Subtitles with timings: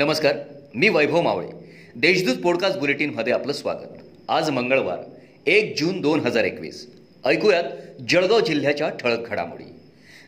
[0.00, 0.34] नमस्कार
[0.74, 1.48] मी वैभव मावळे.
[1.96, 3.86] देशदूत पॉडकास्ट बुलेटिनमध्ये आपलं स्वागत.
[4.28, 4.98] आज मंगळवार
[5.46, 6.90] एक जून दोन हजार एकवीस.
[7.24, 7.64] ऐकूयात
[8.08, 9.64] जळगाव जिल्ह्याच्या ठळक घडामोडी.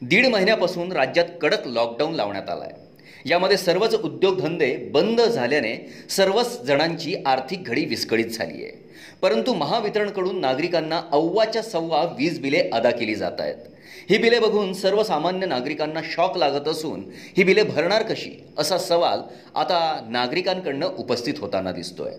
[0.03, 2.82] दीड महिन्यापासून राज्यात कडक लॉकडाऊन लावण्यात आला आहे
[3.25, 8.83] यामध्ये सर्वच उद्योगधंदे बंद झाल्याने सर्वच जणांची आर्थिक घडी विस्कळीत झाली आहे
[9.23, 13.57] परंतु महावितरणकडून नागरिकांना अव्वाच्या सव्वा वीज बिले अदा केली जात आहेत
[14.11, 17.05] ही बिले बघून सर्वसामान्य नागरिकांना शॉक लागत असून
[17.37, 19.21] ही बिले भरणार कशी असा सवाल
[19.55, 22.11] आता नागरिकांकडनं उपस्थित होताना दिसतोय.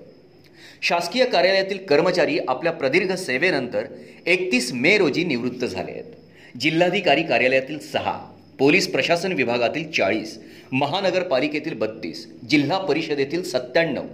[0.82, 3.86] शासकीय कार्यालयातील कर्मचारी आपल्या प्रदीर्घ सेवेनंतर
[4.26, 10.38] एकतीस मे रोजी निवृत्त झाले आहेत जिल्हाधिकारी कार्यालयातील सहा पोलीस प्रशासन विभागातील चाळीस
[10.72, 14.06] महानगरपालिकेतील बत्तीस जिल्हा परिषदेतील सत्त्याण्णव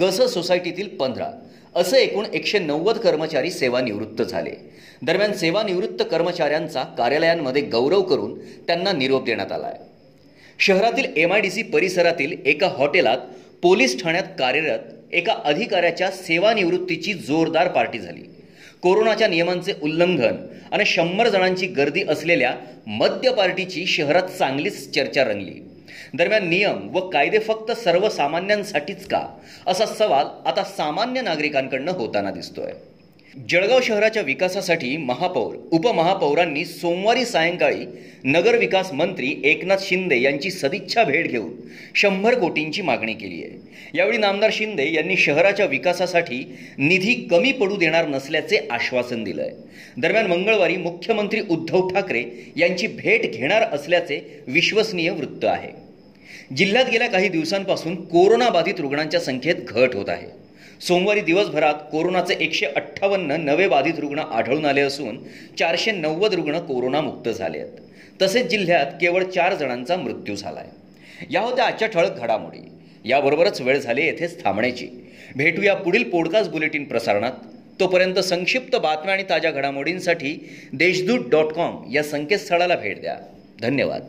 [0.00, 1.30] गस सोसायटीतील पंधरा
[1.74, 4.50] असं एकूण एकशे नव्वद कर्मचारी सेवानिवृत्त झाले.
[5.02, 9.84] दरम्यान सेवानिवृत्त कर्मचाऱ्यांचा कार्यालयांमध्ये गौरव करून त्यांना निरोप देण्यात आला आहे
[10.58, 13.18] शहरातील एम आय डी सी परिसरातील एका हॉटेलात
[13.62, 18.22] पोलीस ठाण्यात कार्यरत एका अधिकाऱ्याच्या सेवानिवृत्तीची जोरदार पार्टी झाली.
[18.82, 20.34] कोरोनाच्या नियमांचे उल्लंघन
[20.72, 22.54] आणि शंभर जणांची गर्दी असलेल्या
[22.86, 25.62] मद्य पार्टीची शहरात चांगलीच चर्चा रंगली.
[26.14, 29.26] दरम्यान नियम व कायदे फक्त सर्वसामान्यांसाठीच का?
[29.66, 32.72] असा सवाल आता सामान्य नागरिकांकडनं होताना दिसतोय.
[33.36, 37.84] जळगाव शहराच्या विकासासाठी महापौर उपमहापौरांनी सोमवारी सायंकाळी
[38.24, 41.50] नगरविकास मंत्री एकनाथ शिंदे यांची सदिच्छा भेट घेऊन
[41.94, 43.58] शंभर कोटींची मागणी केली आहे.
[43.94, 46.42] यावेळी नामदार शिंदे यांनी शहराच्या विकासासाठी
[46.78, 52.24] निधी कमी पडू देणार नसल्याचे आश्वासन दिलं आहे दरम्यान मंगळवारी मुख्यमंत्री उद्धव ठाकरे
[52.56, 55.70] यांची भेट घेणार असल्याचे विश्वसनीय वृत्त आहे.
[56.56, 60.45] जिल्ह्यात गेल्या काही दिवसांपासून कोरोनाबाधित रुग्णांच्या संख्येत घट होत आहे.
[60.80, 65.18] सोमवारी दिवसभरात कोरोनाचे एकशे अठ्ठावन्न नवे बाधित रुग्ण आढळून आले असून
[65.58, 67.72] चारशे नव्वद रुग्ण कोरोनामुक्त झाले आहेत.
[68.22, 70.70] तसेच जिल्ह्यात केवळ चार जणांचा मृत्यू झाला आहे
[71.30, 72.68] या होत्या आजच्या ठळक घडामोडी.
[73.04, 74.88] याबरोबरच वेळ झाली येथेच थांबण्याची.
[75.36, 77.32] भेटूया पुढील पॉडकास्ट बुलेटिन प्रसारणात.
[77.80, 83.16] तोपर्यंत संक्षिप्त बातम्या आणि ताज्या घडामोडींसाठी देशदूत डॉट कॉम या संकेतस्थळाला भेट द्या.
[83.62, 84.02] धन्यवाद.